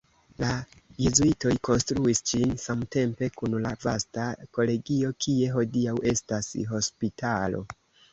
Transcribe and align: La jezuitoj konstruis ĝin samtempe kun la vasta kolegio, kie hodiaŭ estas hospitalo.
La 0.41 0.47
jezuitoj 1.07 1.51
konstruis 1.67 2.21
ĝin 2.31 2.55
samtempe 2.63 3.29
kun 3.41 3.55
la 3.65 3.73
vasta 3.83 4.23
kolegio, 4.59 5.11
kie 5.27 5.51
hodiaŭ 5.57 5.95
estas 6.13 6.49
hospitalo. 6.73 7.63